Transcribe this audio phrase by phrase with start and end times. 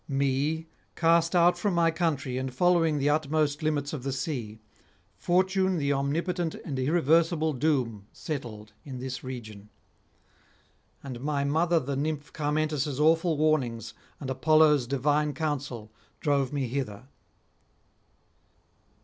[0.07, 4.57] Me, cast out from my country and following the utmost limits of the sea,
[5.15, 9.69] Fortune the omnipotent and irreversible doom settled in this region;
[11.03, 17.07] and my mother the Nymph Carmentis' awful warnings and Apollo's divine counsel drove me hither.'